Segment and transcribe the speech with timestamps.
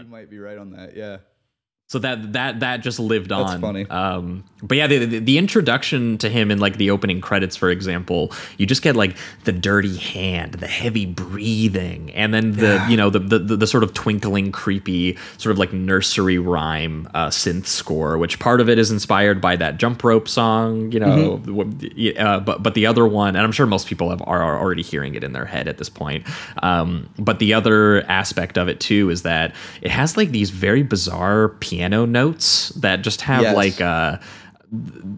[0.00, 0.96] you might be right on that.
[0.96, 1.18] Yeah
[1.90, 3.48] so that that that just lived on.
[3.48, 3.84] That's funny.
[3.90, 7.68] Um, but yeah, the, the, the introduction to him in like the opening credits, for
[7.68, 12.88] example, you just get like the dirty hand, the heavy breathing, and then the Yeah.
[12.88, 17.08] you know the, the the the sort of twinkling, creepy sort of like nursery rhyme
[17.12, 21.00] uh, synth score, which part of it is inspired by that jump rope song, you
[21.00, 21.38] know.
[21.38, 22.24] Mm-hmm.
[22.24, 24.82] Uh, but but the other one, and I'm sure most people have are, are already
[24.82, 26.24] hearing it in their head at this point.
[26.62, 30.84] Um, but the other aspect of it too is that it has like these very
[30.84, 33.56] bizarre piano notes that just have Yes.
[33.56, 34.18] like uh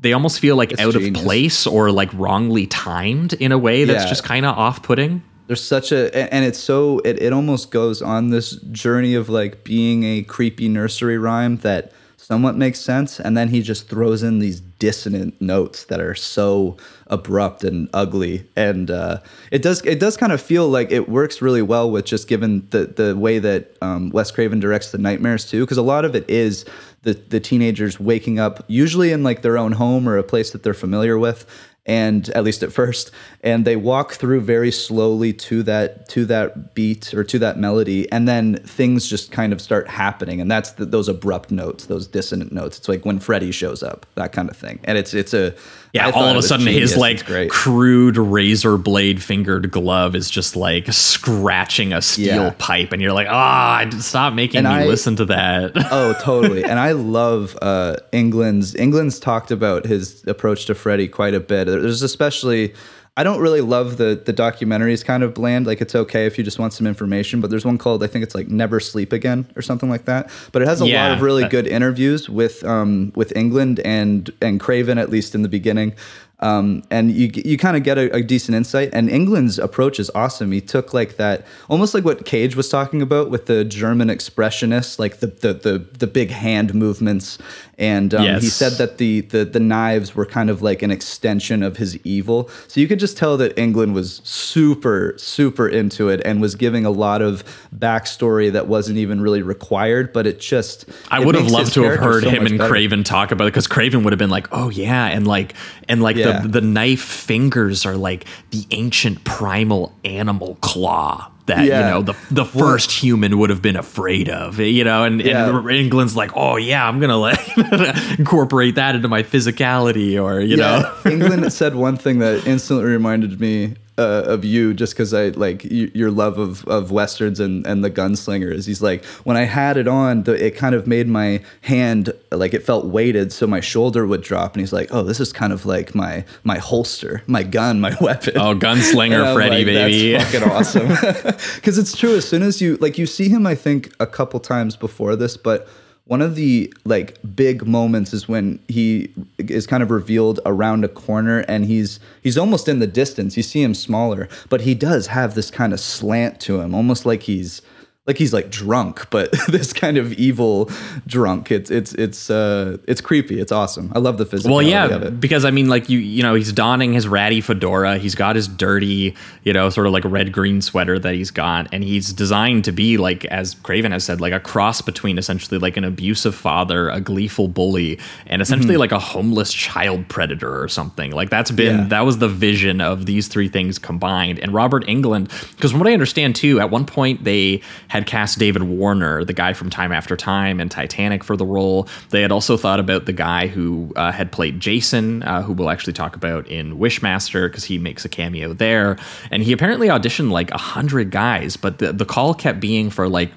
[0.00, 1.18] they almost feel like It's out genius.
[1.20, 4.08] of place or like wrongly timed in a way that's Yeah.
[4.08, 5.22] just kind of off-putting.
[5.46, 9.28] there's such a a- and it's so it, it almost goes on this journey of
[9.28, 11.92] like being a creepy nursery rhyme that
[12.26, 16.76] somewhat makes sense and then he just throws in these dissonant notes that are so
[17.06, 18.44] abrupt and ugly.
[18.56, 19.20] And uh,
[19.52, 22.66] it does it does kind of feel like it works really well with just given
[22.70, 26.16] the the way that um, Wes Craven directs the nightmares too because a lot of
[26.16, 26.64] it is
[27.02, 30.64] the the teenagers waking up usually in like their own home or a place that
[30.64, 31.46] they're familiar with
[31.86, 33.10] and at least at first
[33.42, 38.10] and they walk through very slowly to that to that beat or to that melody
[38.10, 42.06] and then things just kind of start happening and that's the, those abrupt notes those
[42.06, 45.32] dissonant notes it's like when Freddy shows up that kind of thing and it's it's
[45.32, 45.54] a
[45.92, 46.90] Yeah, all of a sudden genius.
[46.90, 47.50] his like great.
[47.50, 52.54] crude razor blade fingered glove is just like scratching a steel Yeah.
[52.58, 56.64] pipe and you're like, "Ah, stop making And me I- listen to that." oh totally
[56.64, 61.68] and i love uh Englund's Englund's talked about his approach to freddy quite a bit
[61.80, 62.74] there's especially
[63.18, 65.66] i don't really love the the documentaries kind of bland.
[65.66, 68.22] Like it's okay if you just want some information but there's one called i think
[68.22, 70.30] it's like never sleep again or something like that.
[70.52, 73.80] But it has a Yeah, lot of really that- good interviews with um with Englund
[73.84, 75.94] and and craven at least in the beginning
[76.40, 78.90] um, and you you kind of get a, a decent insight.
[78.92, 80.52] And Englund's approach is awesome.
[80.52, 84.98] He took like that, almost like what Cage was talking about with the German expressionists,
[84.98, 87.38] like the the the, the big hand movements.
[87.78, 91.62] And um, he said that the, the the knives were kind of like an extension
[91.62, 92.50] of his evil.
[92.68, 96.84] So you could just tell that Englund was super super into it and was giving
[96.84, 100.12] a lot of backstory that wasn't even really required.
[100.12, 102.70] But it just I it would have loved to have heard so him and better.
[102.70, 105.54] Craven talk about it because Craven would have been like, "Oh yeah," and like
[105.88, 106.25] and like Yeah.
[106.42, 111.78] The the knife fingers are like the ancient primal animal claw that Yeah.
[111.78, 115.04] you know the the first human would have been afraid of, you know.
[115.04, 115.48] And, Yeah.
[115.48, 117.38] and Englund's like, "Oh yeah, I'm gonna like
[118.18, 120.92] incorporate that into my physicality," or you know.
[121.04, 125.62] Englund said one thing that instantly reminded me uh, of you, just because I like
[125.64, 128.66] y- your love of, of westerns and, and the gunslingers.
[128.66, 132.54] He's like, when I had it on, the, it kind of made my hand like
[132.54, 134.54] it felt weighted, so my shoulder would drop.
[134.54, 137.96] And he's like, oh, this is kind of like my my holster, my gun, my
[138.00, 138.34] weapon.
[138.36, 140.12] Oh, gunslinger Freddy, like, baby.
[140.12, 140.88] That's fucking awesome.
[141.56, 142.16] Because it's true.
[142.16, 145.36] As soon as you like, you see him, I think a couple times before this,
[145.36, 145.66] but
[146.06, 150.88] one of the like big moments is when he is kind of revealed around a
[150.88, 153.36] corner and he's he's almost in the distance.
[153.36, 157.06] You see him smaller, but he does have this kind of slant to him, almost
[157.06, 157.60] like he's
[158.06, 160.70] like he's like drunk, but this kind of evil
[161.06, 161.50] drunk.
[161.50, 163.40] It's it's it's uh it's creepy.
[163.40, 163.92] It's awesome.
[163.94, 166.92] I love the physicality Well, yeah, because I mean, like you, you know, he's donning
[166.92, 167.98] his ratty fedora.
[167.98, 171.68] He's got his dirty, you know, sort of like red green sweater that he's got,
[171.72, 175.58] and he's designed to be like, as Craven has said, like a cross between essentially
[175.58, 180.68] like an abusive father, a gleeful bully, and essentially like a homeless child predator or
[180.68, 181.10] something.
[181.12, 181.82] Like that's been Mm-hmm.
[181.82, 181.88] Yeah.
[181.88, 184.38] that was the vision of these three things combined.
[184.38, 187.60] And Robert Englund, because from what I understand too, at one point they
[187.96, 191.88] had cast David Warner, the guy from Time After Time and Titanic, for the role.
[192.10, 195.70] They had also thought about the guy who uh, had played Jason, uh, who we'll
[195.70, 198.96] actually talk about in Wishmaster, because he makes a cameo there.
[199.30, 203.08] And he apparently auditioned like a hundred guys, but the, the call kept being for
[203.08, 203.32] like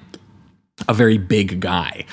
[0.88, 2.04] a very big guy.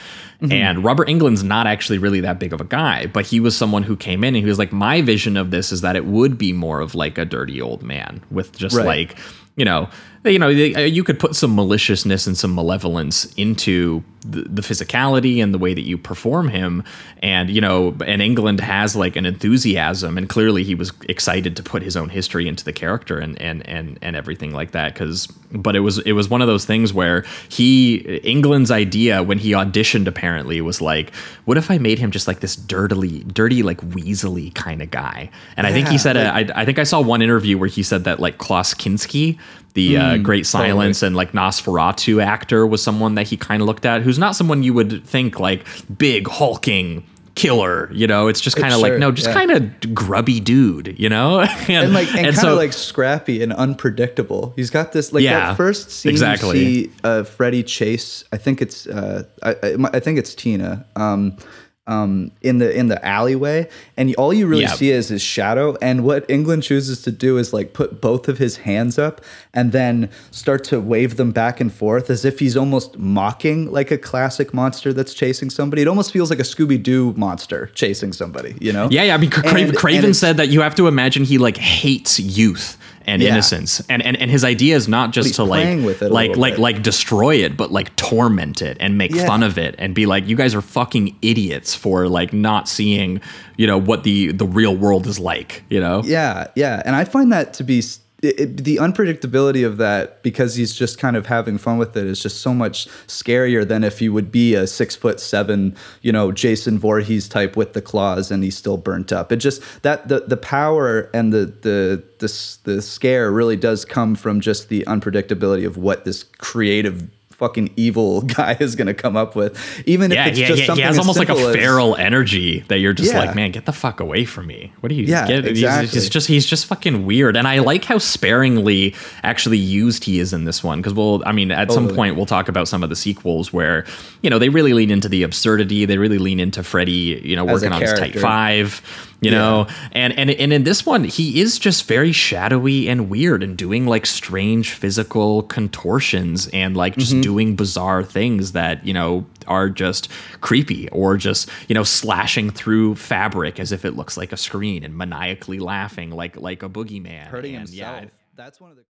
[0.51, 3.81] And Robert Englund's not actually really that big of a guy, but he was someone
[3.81, 6.37] who came in and he was like, My vision of this is that it would
[6.37, 8.85] be more of like a dirty old man with just Right.
[8.85, 9.17] like,
[9.57, 9.89] you know,
[10.25, 14.61] uh, you know, uh, you could put some maliciousness and some malevolence into the, the
[14.61, 16.83] physicality and the way that you perform him.
[17.23, 21.63] And, you know, and Englund has like an enthusiasm and clearly he was excited to
[21.63, 24.95] put his own history into the character and, and, and, and everything like that.
[24.95, 29.37] Cause, but it was, it was one of those things where he, Englund's idea when
[29.37, 31.15] he auditioned apparently was like,
[31.45, 35.29] what if I made him just like this dirtily, dirty, like weaselly kind of guy?
[35.55, 37.81] And I think he said, uh, I, I think I saw one interview where he
[37.81, 39.39] said that like Klaus Kinski,
[39.73, 43.85] the uh, Great Silence and like Nosferatu actor, was someone that he kind of looked
[43.85, 45.65] at, who's not someone you would think like
[45.97, 47.05] big hulking
[47.35, 47.89] killer.
[47.93, 49.33] You know, it's just kind of Sure, like no, just yeah.
[49.33, 50.99] kind of grubby dude.
[50.99, 54.53] You know, and, and like and, and kind so of like scrappy and unpredictable.
[54.55, 56.59] He's got this like Yeah, that first scene exactly.
[56.59, 58.23] you see uh, Freddy chase.
[58.33, 60.85] I think it's uh, I, I, I think it's Tina.
[60.95, 61.37] Um,
[61.87, 64.73] um, in the in the alleyway, and all you really Yeah.
[64.73, 65.75] see is his shadow.
[65.81, 69.21] And what Englund chooses to do is like put both of his hands up
[69.53, 73.89] and then start to wave them back and forth as if he's almost mocking like
[73.91, 75.81] a classic monster that's chasing somebody.
[75.81, 78.55] It almost feels like a Scooby Doo monster chasing somebody.
[78.59, 78.87] You know?
[78.91, 79.15] Yeah, yeah.
[79.15, 81.57] I mean, Cra- And- and Craven it's- said that you have to imagine he like
[81.57, 83.29] hates youth and Yeah.
[83.29, 85.65] innocence, and, and and his idea is not just to like
[86.01, 86.59] like like bit.
[86.59, 89.25] like destroy it, but like torment it and make Yeah.
[89.25, 93.21] fun of it and be like, you guys are fucking idiots for like not seeing,
[93.55, 95.63] you know, what the the real world is like.
[95.69, 96.01] You know?
[96.05, 97.81] Yeah, yeah, and I find that to be
[98.23, 102.05] it, it- the unpredictability of that because he's just kind of having fun with it
[102.05, 106.11] is just so much scarier than if he would be a six foot seven, you
[106.11, 109.31] know, Jason Voorhees type with the claws and he's still burnt up.
[109.31, 114.15] It just that the the power and the the the the scare really does come
[114.15, 119.15] from just the unpredictability of what this creative fucking evil guy is going to come
[119.15, 119.57] up with
[119.87, 120.61] even Yeah, if it's yeah, just yeah.
[120.63, 123.19] He something has as almost like a as- feral energy that you're just Yeah.
[123.19, 124.73] like, man, get the fuck away from me.
[124.79, 125.03] What are you?
[125.05, 125.43] Yeah, get?
[125.43, 125.87] He's- exactly.
[125.99, 130.33] He's, just he's just fucking weird, and I like how sparingly actually used he is
[130.33, 132.89] in this one because we'll, I mean, at some point we'll talk about some of
[132.89, 133.85] the sequels where
[134.21, 137.47] you know they really lean into the absurdity, they really lean into Freddy, you know,
[137.47, 138.15] As working on his Type.
[138.15, 138.81] Five.
[139.19, 143.41] You know, and and and in this one, he is just very shadowy and weird,
[143.41, 147.21] and doing like strange physical contortions and like just mm-hmm.
[147.27, 150.09] Doing bizarre things that you know are just
[150.39, 154.81] creepy or just you know slashing through fabric as if it looks like a screen
[154.81, 157.25] and maniacally laughing like like a boogeyman.
[157.25, 158.03] hurting and, himself.
[158.03, 158.83] Yeah, That's one of the